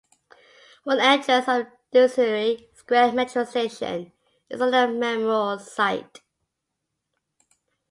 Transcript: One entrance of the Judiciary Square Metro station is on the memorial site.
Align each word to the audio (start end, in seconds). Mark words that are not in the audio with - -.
One 0.83 0.99
entrance 0.99 1.47
of 1.47 1.57
the 1.57 1.71
Judiciary 2.07 2.69
Square 2.73 3.11
Metro 3.11 3.43
station 3.43 4.11
is 4.49 4.59
on 4.59 4.71
the 4.71 4.87
memorial 4.87 5.59
site. 5.59 6.21